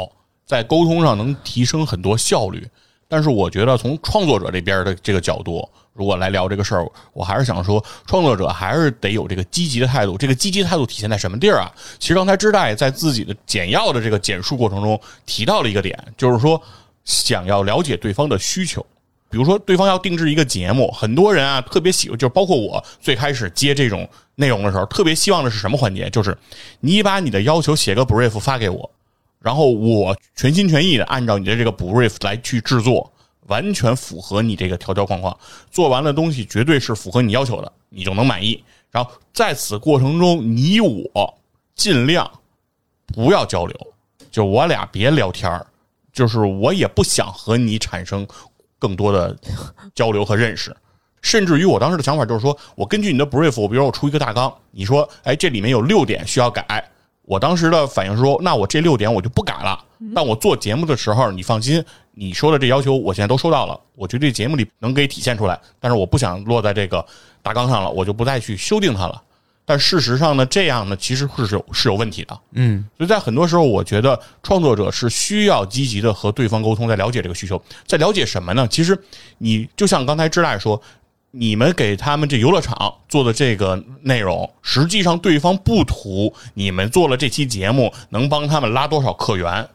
[0.45, 2.67] 在沟通上能提升很多效率。
[3.07, 10.17] 但是我觉得从创作者这边的这个角度，如果来聊这个事儿，我还是想说，创作者还是得有这个积极的态度。
[10.17, 11.71] 这个积极态度体现在什么地儿啊？
[11.99, 16.61] 其实刚才知代在自己的简要的这个简述过程中提到了一个点，就是说
[17.03, 18.85] 想要了解对方的需求。
[19.27, 26.09] 比如说，对方要定制一个节目，很多人啊特别喜欢，就包括我最开始接这种内容的时候，特别希望的是什么环节？
[26.09, 26.37] 就是
[26.79, 28.89] 你把你的要求写个 brief 发给我，
[29.45, 33.13] 然后我全心全意的按照你的这个 brief 来去制作，
[33.45, 35.37] 完全符合你这个条条框框，
[35.69, 38.63] 做完了东西绝对是符合你要求的，你就能满意。
[38.89, 41.37] 然后在此过程中，你我
[41.75, 42.27] 尽量
[43.05, 43.93] 不要交流，
[44.31, 45.63] 就我俩别聊天儿，
[46.11, 48.27] 就是我也不想和你产生
[48.79, 49.37] 更多的
[49.93, 50.75] 交流和认识。
[51.21, 56.83] 甚至于我当时的想法就是说，我根据你的 brief，我比如我出一个大纲，你说，哎，这里面有六点需要改，
[57.25, 59.83] 我当时的反应是说，那我这六点我就不改了。
[60.13, 67.03] 但我做节目的时候，你放心，你说的这要求我现在都收到了，我觉得这节目里能给体现出来，但是我不想落在这个
[67.41, 69.21] 大纲上了，我就不再去修订它了。
[69.67, 72.39] 但事实上呢，这样呢其实是有是有问题的。
[72.51, 78.67] 嗯，所以在很多时候，我觉得创作者是需要积极的和对方沟通，在了解这个需求，在了解什么呢？
[78.67, 78.95] 其实
[79.39, 80.79] 你就像刚才志大说，
[81.37, 89.67] 你们给他们这游乐场做的这个内容，实际上对方不图你们做了这期节目能帮他们拉多少客源。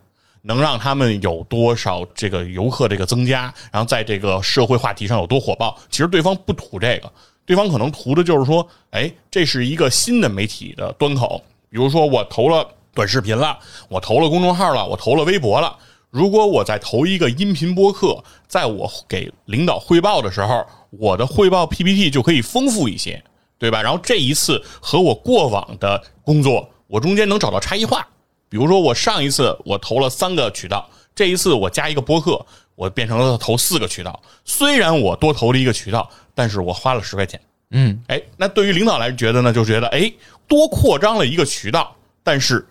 [0.43, 5.79] 能让他们有多少这个游客这个增加，然后在这个社会话题上有多火爆？
[5.91, 7.13] 其实对方不图这个，
[7.45, 13.59] 对方可能图的就是说，哎，这是一个新的媒体的端口，比如说我投了短视频了，
[13.91, 15.77] 我投了公众号了，我投了微博了。
[16.09, 23.23] 如果我再投一个音频播客，在我给领导汇报的时候，我的汇报 PPT 就可以丰富一些。
[23.61, 23.83] 对吧？
[23.83, 28.09] 然后这一次和我过往的工作，我中间能找到差异化。
[28.49, 34.19] 比如说，我上一次我投了三个渠道，这一次我加一个播客，我变成了投四个渠道。
[34.47, 37.39] 虽然我多投了一个渠道，但是我花了十块钱。
[37.73, 40.11] 嗯，哎，那对于领导来觉得呢，就觉得哎，
[40.49, 42.67] 多扩张了一个渠道，但是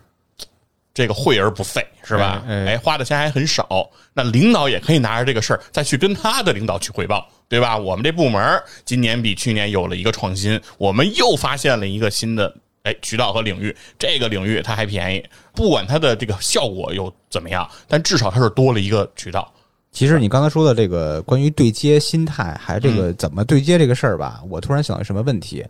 [0.92, 2.42] 这个惠而不费，是吧？
[2.46, 3.90] 哎哎哎，花的钱还很少。
[4.12, 7.76] 那领导也可以拿着这个事儿再去跟他的领导去汇报，对吧？
[7.76, 12.54] 我们这部门今年比去年有了一个创新，我们又发现了一个新的。
[12.82, 15.22] 哎，渠道和领域，这个领域它还便宜，
[15.52, 19.52] 不管它的这个效果又怎么样，但至少它是多了一个渠道。
[19.92, 25.62] 其实你刚才说的这个关于对接心态，还这嗯个怎么对接这个事儿吧，我突然想到什么问题？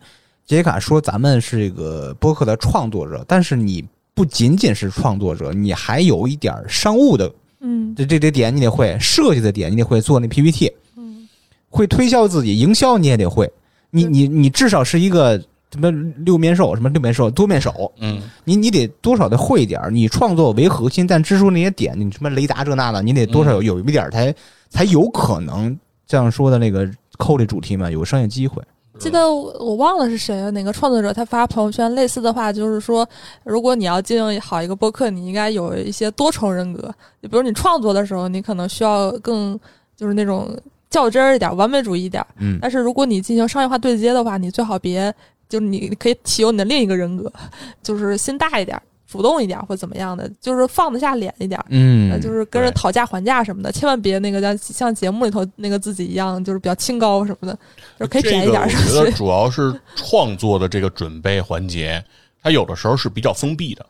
[0.47, 7.94] 杰卡说咱们是这个播客的创作者，但是你不仅仅是创作者，你还有一点商务的嗯。
[7.94, 11.29] 这这这点你得会，设计的点你得会做那 PPT，嗯。
[11.68, 13.51] 会推销自己，营销你也得会。
[13.90, 15.37] 你你你至少是一个
[15.73, 24.35] 什么六面兽，什么六面兽多面手，嗯，你你得多少得会一点，你创作为核心，但支出那些点，你什么雷达这那的，你得多少有有一点儿才
[24.68, 28.62] 才有可能这样说的那个扣这主题嘛，有商业机会。
[29.01, 33.09] 记得我我忘了是谁了，哪个创作者他发朋友圈类似的话，就是说，
[33.45, 36.83] 如果你要经营好一个播客，你应该有一些多重人格。
[37.23, 39.59] 就比如你创作的时候，你可能需要更
[39.97, 40.55] 就是那种
[40.91, 42.25] 较真儿一点、完美主义一点。
[42.39, 45.13] 嗯，但是如果你进行商业化对接的话，你最好别
[45.49, 47.33] 就是你可以启用你的另一个人格，
[47.83, 51.59] 就是心大一点、主动一点或怎么样的，就是放得下脸一点。
[51.68, 57.59] 嗯呃，就是跟人讨价还价什么的，千万别那个像像节目里头那个自己一样，就是比较清高什么的，
[57.99, 58.68] 就是可以便宜点。
[58.68, 62.03] 这个我 觉得主要是创作的这个准备环节，
[62.42, 63.85] 它有的时候是比较封闭的。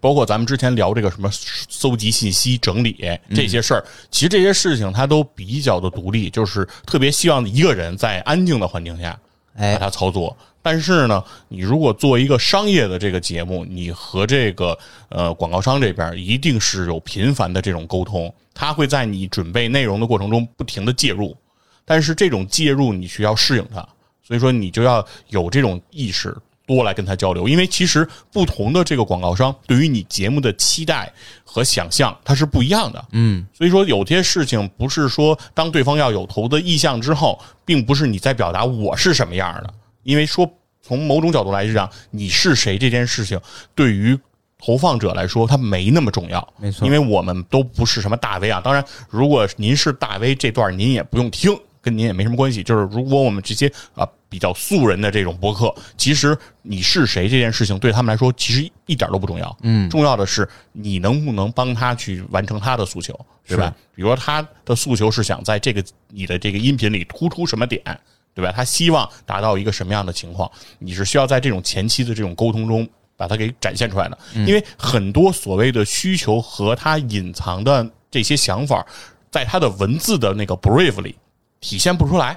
[0.00, 2.94] 包括咱们之前聊这个什么搜集信息、整理
[3.34, 9.18] 这些事儿，其实这些事情它都比较的独立，就是特别希望一个人在安静的环境下
[9.56, 10.36] 把哎，它操作。
[10.64, 14.76] 但是呢，你如果做一个商业的这个节目，你和这个
[15.10, 21.36] 呃广告商这边一定是有频繁的这种沟通，他会在你准备内容的过程中不停的介入，
[21.84, 23.86] 但是这种介入你需要适应它，
[24.26, 26.34] 所以说你就要有这种意识。
[26.66, 31.12] 多来跟他交流，因为其实不同的这个广告商对于你节目的期待
[31.44, 33.04] 和想象，它是不一样的。
[33.12, 40.48] 嗯，所以说有些事情不是说当对方要有投的意向之后，并不是你在表达我是什么样的，因为说
[40.80, 43.40] 从某种角度来讲，你是谁这件事情
[43.74, 44.18] 对于
[44.58, 46.54] 投放者来说，它没那么重要。
[46.58, 48.60] 没错因为我们都不是什么大 V 啊。
[48.62, 52.62] 当然，如果您是大 V，这段您也不用听，跟您也没什么关系。
[52.62, 59.54] 就是如果我们这些啊比较素人的这种博客，其实你是谁这件事情对他们来说，其实一点都不重要。
[59.62, 63.74] 嗯重要的是你能不能帮他去完成他的诉求，对吧？
[63.94, 67.82] 比如说他的诉求是想在这个你的这个音频里突出什么点，
[68.34, 68.52] 对吧？
[68.52, 74.18] 他希望达到一个什么样的情况，你是需要在这种前期的这种沟通中把它给展现出来的。
[74.34, 78.84] 因为很多所谓的需求和他隐藏的这些想法，
[79.30, 81.14] 在他的文字的那个 brief 里
[81.60, 82.36] 体现不出来。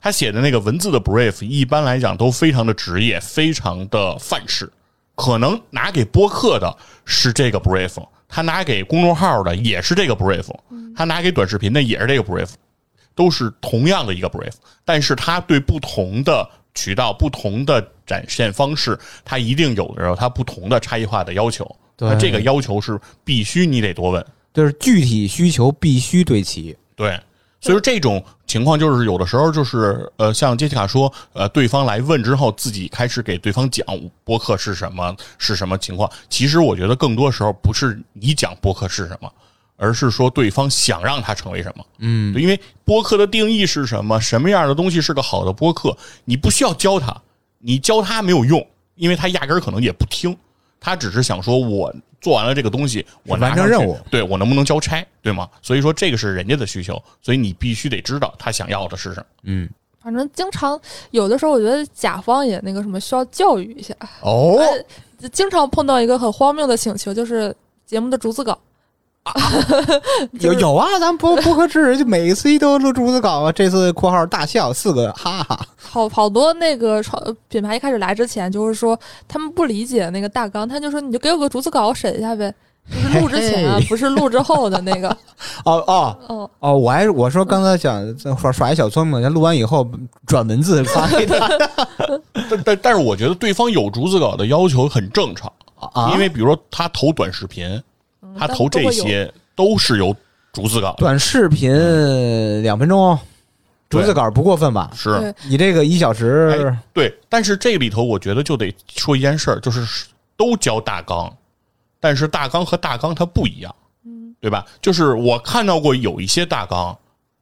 [0.00, 4.70] 他写的那个文字的 brief，一般来讲都非常的职业，非常的范式。
[5.14, 10.44] 可能拿给播客的是这个 brief，他拿给公众号的也是这个 brief，
[10.94, 12.50] 他拿给短视频的也是这个 brief，
[13.14, 14.52] 都是同样的一个 brief，
[14.84, 21.64] 但是它对不同的渠道、不同的展现方式，它一定有的时候它不同的差异化的要求。
[21.96, 24.26] 对那这个要求是必须你得多问。
[24.52, 26.76] 就是具体需求必须对齐。
[26.96, 27.08] 对，
[27.60, 33.84] 所以说这种情况就是有的时候就是呃，像杰西卡说，呃，对方来问之后，自己开始给对方讲
[34.22, 36.10] 播客是什么是什么情况。
[36.28, 39.32] 其实我觉得更多时候不是你讲播客是什么，
[39.76, 41.84] 而是说对方想让他成为什么。
[41.98, 47.16] 嗯，因为播客的定义是什么，什么样的东西是个好的播客，你不需要教他，
[47.58, 50.36] 你教他没有用，因为他压根儿可能也不听，
[50.80, 55.48] 他只是想说我做完了这个东西，我完成任务，对我能不能交差，对吗？
[55.60, 59.26] 所以说这个是人家的需求，所以你必须得知道他想要的是什么。
[59.42, 59.68] 嗯，
[60.00, 63.94] 反正经常有的时候，我觉得甲方也那个什么需要教育一下。
[64.22, 67.54] 哦，呃经常碰到一个很荒谬的请求，就是
[67.86, 68.58] 节目的逐字稿。
[70.38, 75.58] 就是有有啊，咱播播客制就每次一都录逐字稿啊，这次括号大笑四个，哈哈。
[75.78, 82.52] 好好多那个创品牌一开始来之前，就是说他们不理解那个大纲，他就说你就给我个竹子稿，我审一下呗。
[82.86, 85.08] 就是录之前啊嘿，嘿不是录之后的那个。
[85.64, 89.90] 哦哦哦，哦，我还我说刚才想耍耍一小聪明，录完以后
[90.26, 91.48] 转文字发给他
[92.50, 95.50] 但但但是我觉得对方有竹子稿的要求很正常，
[95.94, 97.82] 啊，因为比如说他投短视频，
[98.38, 100.14] 他投这些都是由
[100.52, 100.94] 逐字稿。
[100.98, 103.18] 短视频两分钟，
[103.88, 104.90] 逐字稿不过分吧？
[104.94, 111.32] 是你这个一小时哎，对，但是这里头，我觉得就得说一件事儿，就是都教大纲，
[112.00, 114.66] 但是大纲和大纲它不一样，嗯，对吧？
[114.80, 116.96] 就是我看到过有一些大纲，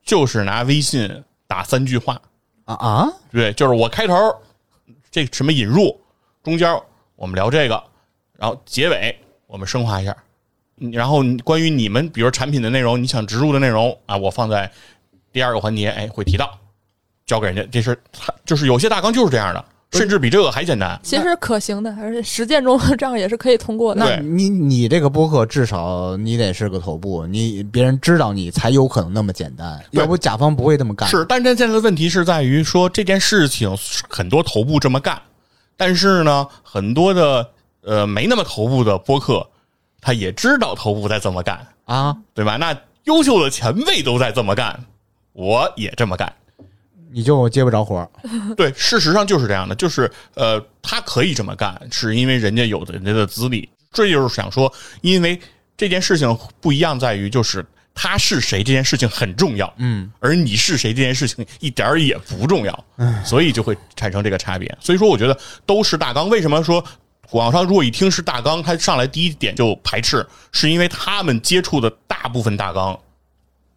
[0.05, 2.21] 就是拿微信打三句话，
[2.65, 4.15] 啊啊，对，就是我开头
[5.11, 5.99] 这什么引入，
[6.43, 6.75] 中间
[7.17, 7.83] 我们聊这个，
[8.37, 10.17] 然后结尾我们升华一下，嗯
[10.91, 14.71] 然后关于你们比如产品的内容，你想植入的内容啊，我放在
[15.33, 16.59] 第二个环节，哎，会提到，
[17.27, 20.99] 交给人家，这是他就是有些大纲就是这样的，甚至比这个还简单。
[21.03, 24.05] 其实可行的，而且实践中这样也是可以通过的。
[24.05, 31.09] 对那你你这个播客至少你得是个头部，你别人知道你才有可能那么简单，要不甲方不会这么干。
[31.09, 33.75] 是，但是现在的问题是在于说这件事情
[34.09, 35.21] 很多头部这么干，
[35.77, 37.51] 但是呢，很多的
[37.83, 39.47] 呃没那么头部的播客，
[40.03, 42.57] 他也知道头部在这么干，啊，对吧？
[42.57, 44.85] 那优秀的前辈都在这么干，
[45.33, 46.31] 我也这么干。
[47.15, 48.11] 你就接不着活儿
[48.57, 53.69] 对，事实上就是这样的，就是呃，他可以这么干，是因为人家有的人家的资历。
[53.93, 55.39] 这就是想说，因为
[55.77, 62.85] 这件事情不一样，在于就是他是谁这件事情很重要，嗯，而你是谁这件事情一点儿也不重要，
[63.23, 64.75] 所以就会产生这个差别。
[64.81, 66.31] 所以说，我觉得都是大纲。
[66.31, 66.83] 为什么说
[67.33, 72.99] 网上如果一听是大纲，他上来第一点就排斥，是因为他们接触的大部分大纲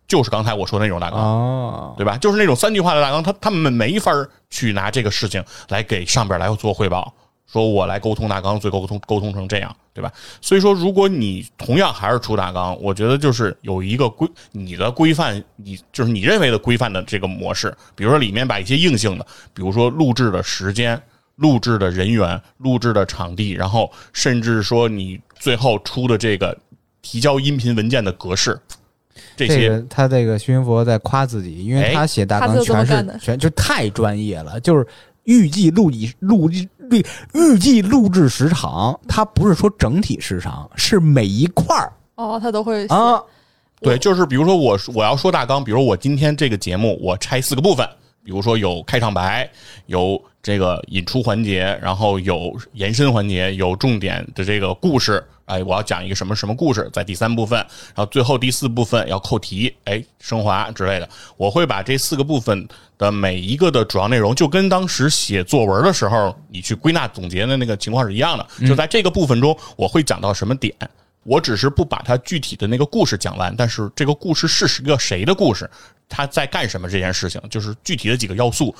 [0.07, 1.19] 就是刚才我说的那种大纲。
[1.19, 2.17] 哦，对吧？
[2.17, 4.11] 就是那种三句话的大纲，他他们没法
[4.49, 7.13] 去拿这个事情来给上边来做汇报，
[7.51, 10.11] 说我来沟通大纲，最后沟通沟通成这样，对吧？
[10.41, 21.01] 所以说，如果你同样还是出大纲，我觉得就是有一个规你的规范，你就是你认为的规范的这个模式，比如说里面把一些硬性的，比如说录制的时间。
[21.35, 26.57] 录制的人员、录制的场地，然后甚至说你最后出的这个
[27.01, 28.59] 提交音频文件的格式，
[29.35, 34.87] 这些这个他这个徐云佛在夸自己，因为哎他写大纲全是全就太专业了，就是
[35.23, 37.01] 预计录制录制录
[37.33, 41.91] 预计录制时长，他不是说整体时长，是每一块儿。
[42.15, 43.21] 哦，他都会啊。
[43.81, 47.87] 对，就是比如说我我要说大纲，比如我今天这个节目我拆四个部分，
[48.25, 49.47] 比如说有开场白，
[49.85, 61.07] 有这个引出环节，然后有延伸环节，有重点的这个故事，哎，我要讲一个什么什么故事，在第三部分，然后最后第四部分要扣题，哎，升华之类的，
[61.37, 70.73] 我会把这四个部分的每一个的主要内容，就跟当时写作文的时候你去归纳总结的那个情况是一样的，就在这个部分中，我会讲到什么点。
[71.25, 75.67] 我只是不把它具体的那个故事讲完，但是这个故事是一个谁的故事，
[76.07, 78.73] 他在干什么这件事情，就是具体的几个要素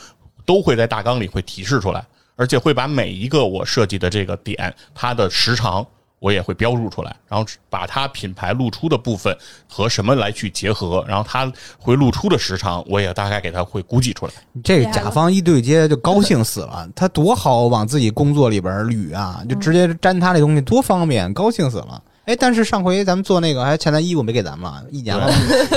[0.46, 2.06] 都会在大纲里会提示出来，
[2.36, 5.84] 而且会把每一个我设计的这个点，它的时长
[6.20, 9.36] 我也会标注出来，然后把它品牌露出的部分
[9.68, 14.34] 和什么来去结合，然后它会露出的时长，我也大概给它会估计出来。
[14.64, 22.00] 这个甲方一对接就高兴死了，他多好往自己工作里边捋啊，就直接粘他这东西多方便，高兴死了。
[22.26, 25.32] 哎，但是上回咱们做那个还前台衣服没给咱们了，一年了。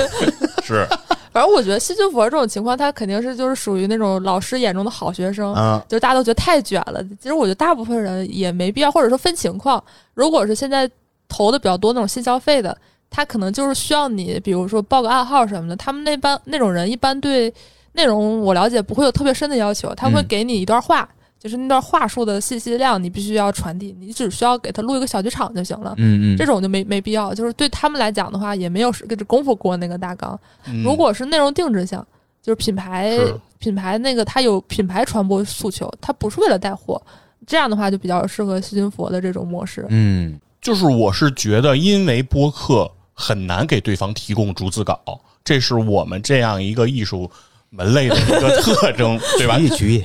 [0.63, 0.85] 是，
[1.31, 7.03] 反正我觉得细菌佛这种情况，他肯定是就是属于那种老师眼中的好学生，嗯，就大家都觉得太卷了。
[7.21, 9.83] 其实我觉得大部分人也没必要，或者说分情况。
[10.13, 10.89] 如果是现在
[11.27, 12.75] 投的比较多那种新消费的，
[13.09, 15.75] 他可能就是需要你，比如说报个暗号什么的。
[15.75, 17.53] 他们那般那种人一般对
[17.93, 21.07] 内容我了解不会有特别深的要求，他会嗯给你一段话，
[21.39, 25.93] 就是那段话术的信息量你必须要传递，你只需要给他录一个小剧场就行了。
[25.97, 30.37] 嗯嗯，这种就没没必要，就是对他们来讲的话，也没有跟着功夫过那个大纲。
[30.67, 32.05] 嗯如果是内容定制项，
[32.41, 37.01] 就是品牌是品牌那个它有品牌传播诉求，它不是为了带货，
[37.47, 39.85] 这样的话就比较适合细菌佛的这种模式。
[39.89, 44.99] 嗯就是我是觉得，因为播客很难给对方提供逐字稿，
[45.41, 47.31] 这是我们这样一个艺术
[47.69, 49.57] 门类的一个特征， 对吧？
[49.57, 50.03] 曲艺曲艺，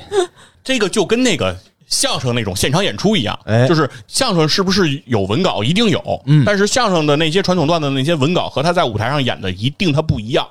[0.64, 3.68] 这个就跟那个相声那种现场演出一样，哎。
[3.68, 6.42] 就是相声是不是有文稿，一定有，嗯。
[6.44, 10.48] 但是相声的那些传统段子的那些文稿和他在舞台上演的一定它不一样。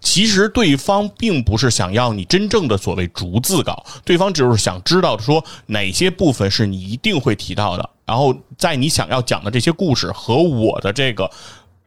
[0.00, 11.28] 其实对方并不是想要你真正的所谓逐字稿，对方只是想知道说哪些部分是你一定会提到的，然后在你想要讲的这些故事和我的这个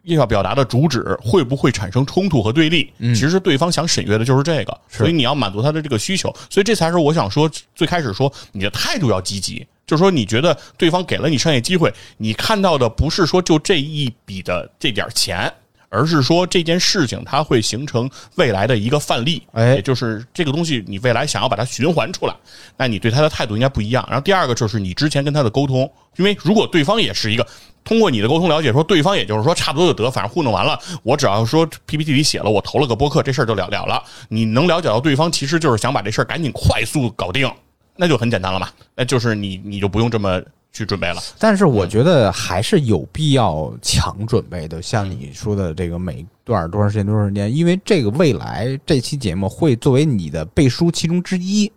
[0.04, 2.92] 要表达的主旨会不会产生冲突和对立？
[3.00, 9.66] 其实对方想审阅的就是这个，所以你要满足他的这个需求，所以这才是我想说最开始说你的态度要积极。
[9.88, 15.52] 就是说，你觉得对方给了你商业机会，你看到的不是说就这一笔的这点钱，
[15.92, 22.36] 而是说这件事情它会形成未来的一个范例，哎也就是这个东西你未来想要把它循环出来，
[22.78, 24.04] 那你对他的态度应该不一样。
[24.08, 27.46] 然后第二个就是你之前跟他的沟通，因为如果对方也是一个
[27.84, 34.02] 通过你的沟通了解说，对方也就是说差不多就得，反正糊弄完了，我只要说 PPT 里写了，我投了个播客，这事儿就了了了。
[34.30, 37.52] 你能了解到对方其实就是想把这事儿赶紧快速搞定，
[37.98, 41.22] 那就很简单了嘛，那就是你你就不用这么去准备了。
[41.38, 51.72] 但是我觉得还是有必要强准备的，像你说的这个每段多长时间多长时间，因为这个未来这期节目会作为你的背书其中之一，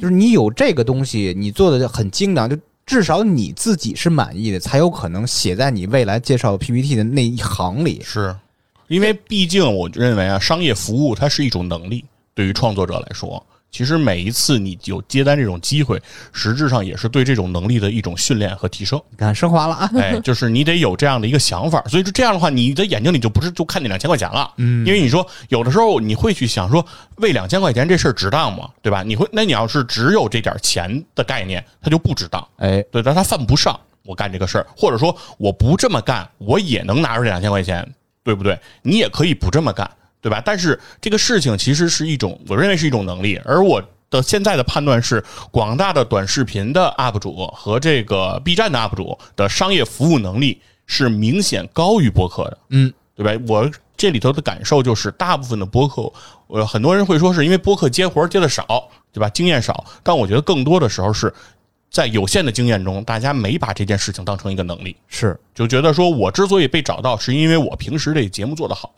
[0.00, 2.56] 就是你有这个东西，你做的很精良，就
[2.86, 8.02] 至少你自己是满意的，才有可能写在你未来介绍 PPT 的那一行里。
[8.04, 8.34] 是，
[8.88, 12.04] 因为毕竟我认为啊，商业服务它是一种能力，
[12.34, 13.44] 对于创作者来说，
[13.74, 16.00] 其实每一次你有接单这种机会，
[16.32, 19.02] 实质上也是对这种能力的一种训练和提升。
[19.10, 28.70] 你看升华了啊，哎，就是你得有这样的一个想法，所以说这样的话，你的眼睛里就不是就看那两千块钱了，嗯，因为你说有的时候你会去想说，为两千块钱这事儿值当吗？
[28.80, 29.02] 对吧？
[29.02, 32.46] 你会，那你要是只有这点钱的概念，它就不值当。
[32.58, 37.84] 哎，对，但它犯不上我干这个事儿，或者说我不这么干，我也能拿出这两千块钱，
[38.22, 38.56] 对不对？
[38.82, 39.90] 你也可以不这么干，
[40.24, 40.40] 对吧？
[40.42, 53.44] 但是这个事情其实是一种，我认为是一种能力，而我的现在的判断是，广大的短视频的 UP 主和这个 B 站的 UP 主的商业服务能力是明显高于播客的，嗯，对吧？
[53.46, 56.10] 我这里头的感受就是，大部分的播客，
[56.46, 59.28] 呃，很多人会说是因为播客接活接的少，对吧？
[59.28, 61.30] 经验少，但我觉得更多的时候是
[61.90, 68.90] 在有限的经验中，大家没把这件事情当成一个能力，是就觉得说我之所以被找到，是因为我平时这节目做得好，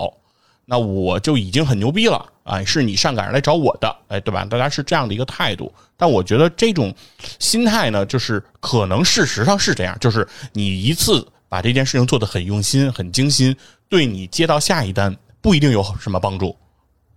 [0.69, 4.45] 那我就已经很牛逼了，哎，是你上赶着来找我的，哎，对吧？
[4.45, 6.93] 大家是这样的一个态度，但我觉得这种
[7.39, 13.57] 心态呢，就是可能事实上是这样，就是你一次把这件事情做得很用心、很精心，
[13.89, 16.57] 对你接到下一单不一定有什么帮助。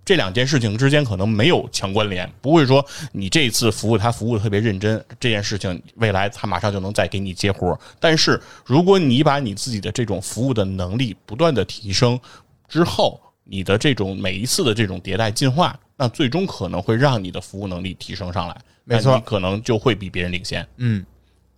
[0.06, 7.80] 这两件事情之间可能没有强关联，不会说你这一次服务他服务的特别认真，这件事情未来他马上就能再给你接活儿。
[8.00, 12.20] 但是如果你把你自己的这种服务的能力不断的提升
[12.68, 13.20] 之后，
[13.50, 20.66] 你的这种每一次的这种迭代进化，那最终可能会让你的服务能力提升上来，没错你可能就会比别人领先。
[20.78, 21.04] 嗯，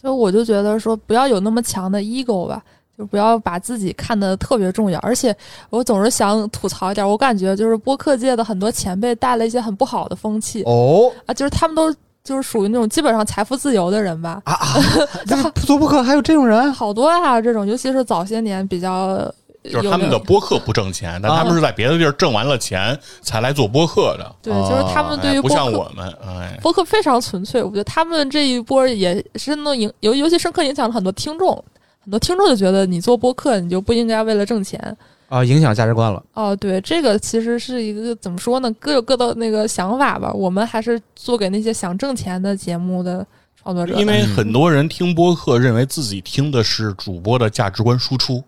[0.02, 2.64] 就我就觉得说，不要有那么强的 ego 吧，
[2.98, 5.00] 就不要把自己看得特别重要。
[5.02, 5.36] 而且
[5.70, 14.80] 我总是想吐槽一点，我感觉就是播客界的很多前辈带了一些很不好的风气哦啊，就是他们都就是属于那种基本上财富自由的人吧，啊啊，
[15.26, 15.36] 这
[15.66, 16.72] 做播客还有这种人？
[16.72, 19.34] 好多啊，这种尤其是早些年比较
[19.64, 25.56] 就是他们的播客不挣钱，但他们是在别的地儿挣完了钱才来做播客的，对，就是他们对于播客。
[25.56, 31.54] 像我们，哎，播客非常纯粹，我觉得他们这一波也是能影尤尤其深刻影响了很多听众，
[32.00, 34.98] 很多听众就觉得你做播客你就不应该为了挣钱，
[35.30, 36.22] 啊，影响价值观了。
[36.34, 38.72] 哦，对，这个其实是一个怎么说呢？
[38.80, 40.32] 各有各的那个想法吧。
[40.34, 43.26] 我们还是做给那些想挣钱的节目的
[43.62, 43.94] 创作者。
[43.94, 48.44] 因为很多人听播客，认为自己听的是主播的价值观输出，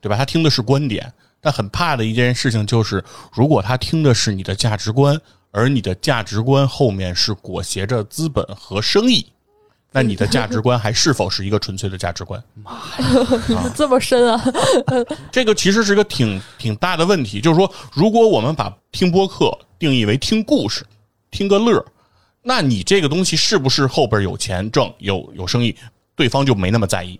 [0.00, 0.16] 对吧？
[0.16, 5.20] 他听的是观点，但很怕的一件事情就是，如果他听的是你的价值观，
[5.50, 9.26] 而你的价值观后面是裹挟着资本和生意，
[9.90, 12.42] 那你的价值观还是否是一个纯粹的价值观？
[12.62, 12.72] 妈
[13.48, 14.44] 呀这么深啊，
[15.32, 20.84] 这个其实是一个挺挺大的问题，就是说，如果我们把听播客定义为听故事、
[21.30, 21.84] 听个乐儿，
[22.42, 25.74] 那你这个东西是不是后边有钱挣、有有生意，
[26.14, 27.18] 对方就没那么在意。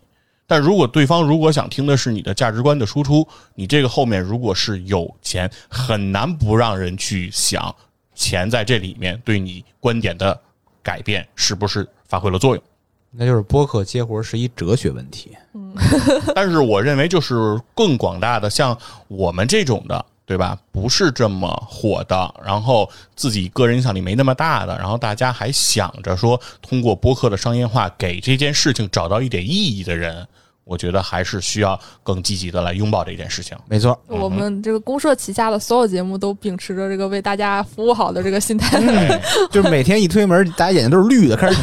[0.48, 7.72] 但如果对方如果想听的是你的价值观的输出，你这个后面如果是有钱，很难不让人去想
[8.14, 10.40] 钱在这里面对你观点的
[10.82, 12.64] 改变是不是发挥了作用。
[13.10, 15.36] 那就是播客接活是一哲学问题。
[15.54, 15.74] 嗯
[16.34, 17.34] 但是我认为，就是
[17.74, 18.76] 更广大的，像
[19.06, 20.58] 我们这种的，对吧？
[20.70, 30.28] 不是这么火的，然后自己个人影响力没那么大的，然后大家还想着说通过播客的商业化给这件事情找到一点意义的人，
[30.68, 33.56] 我觉得还是需要更积极的来拥抱这件事情。
[33.66, 38.78] 没错，我们这个公社旗下的所有节目都秉持着这个为大家服务好的这个心态。
[38.78, 41.56] 嗯 就是每天一推门，大家眼睛都是绿的，开始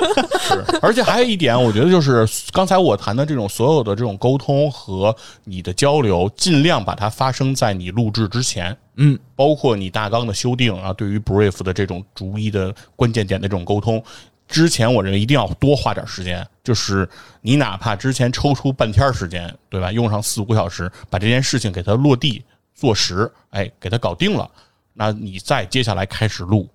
[0.40, 8.74] 是，而且还有一点，我觉得就是刚才我谈的这种所有的这种沟通和你的交流，尽量把它发生在你录制之前。
[8.96, 14.02] 嗯，包括你大纲的修订啊，对于 brief 的这种逐一的关键点的这种沟通，
[14.48, 16.46] 之前我认为一定要多花点时间。
[16.66, 17.08] 就是
[17.42, 19.92] 你哪怕之前抽出半天时间，对吧？
[19.92, 22.42] 用上四五个小时，把这件事情给它落地
[22.74, 24.50] 做实，哎，给它搞定了，
[24.92, 26.68] 那你再接下来开始录，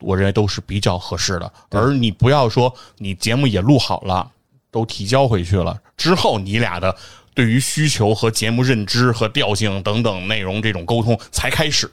[0.00, 1.50] 我认为都是比较合适的。
[1.70, 4.30] 而你不要说你节目也录好了，
[4.70, 6.94] 都提交回去了之后，你俩的
[7.32, 11.90] 对于需求和节目认知和调性等等内容这种沟通才开始，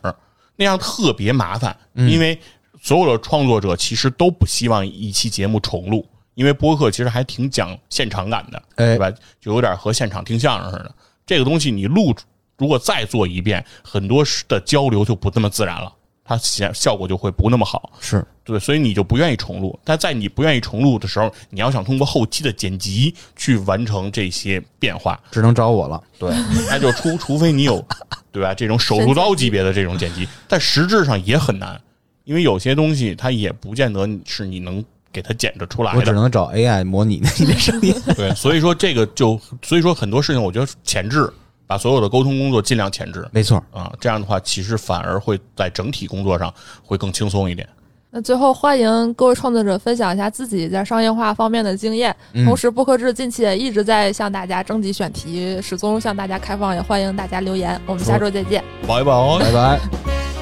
[0.57, 2.37] 那样特别麻烦，因为
[2.81, 6.05] 所有的创作者其实都不希望一期节目重录，
[6.39, 9.11] 因为播客其实还挺讲现场感的，哎对吧？
[9.41, 10.95] 就有点和现场听相声似的。
[11.25, 12.15] 这个东西你录，
[12.57, 15.91] 如果再做一遍，很多的交流就不那么自然了，
[16.23, 17.91] 它显效果就会不那么好。
[17.99, 19.77] 是对，所以你就不愿意重录。
[19.83, 26.01] 但在你不愿意重录的时候，你要想通过后期的剪辑去完成这些变化，只能找我了。
[26.17, 26.33] 对，
[26.69, 27.85] 那就除 除非你有，
[28.31, 28.53] 对吧？
[28.53, 31.77] 这种手术刀级别的这种剪辑， 但实质上也很难，
[32.23, 34.81] 因为有些东西它也不见得是你能
[35.11, 35.99] 给它剪着出来的。
[35.99, 37.95] 我只能找 AI 模拟你的声音。
[38.15, 41.31] 对，所以说这个就，所以说很多事情，我觉得前置，
[41.67, 46.53] 把所有的沟通工作尽量前置没错，啊，这样的话，其实反而会在整体工作上
[46.83, 47.67] 会更轻松一点。
[48.11, 52.15] 那最后欢迎各位创作者分享一下自己在商业化方面的经验。
[52.33, 57.79] 嗯同时，播客制近期也一直在向大家征集选题，始终向大家开放，也欢迎大家留言。
[57.85, 58.63] 我们下周再见。
[58.87, 59.39] 拜拜。
[59.39, 60.38] 拜拜。